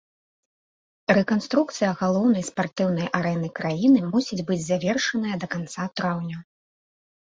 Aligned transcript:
Рэканструкцыя 1.17 1.91
галоўнай 2.01 2.43
спартыўнай 2.49 3.07
арэны 3.21 3.53
краіны 3.63 3.99
мусіць 4.11 4.43
быць 4.51 4.61
завершаная 4.75 5.35
да 5.41 5.55
канца 5.57 5.91
траўня. 5.99 6.37